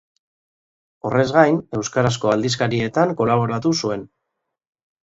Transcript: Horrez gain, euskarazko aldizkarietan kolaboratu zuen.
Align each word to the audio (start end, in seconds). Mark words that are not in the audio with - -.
Horrez 1.09 1.25
gain, 1.35 1.59
euskarazko 1.81 2.33
aldizkarietan 2.35 3.17
kolaboratu 3.21 3.79
zuen. 3.81 4.09